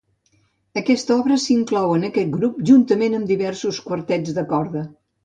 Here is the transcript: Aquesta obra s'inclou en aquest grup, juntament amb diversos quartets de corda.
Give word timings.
Aquesta 0.81 1.17
obra 1.23 1.35
s'inclou 1.43 1.93
en 1.97 2.07
aquest 2.07 2.31
grup, 2.37 2.57
juntament 2.71 3.19
amb 3.19 3.29
diversos 3.33 3.83
quartets 3.91 4.33
de 4.39 4.47
corda. 4.55 4.83